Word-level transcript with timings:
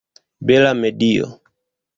Bela 0.49 0.73
medio! 0.81 1.29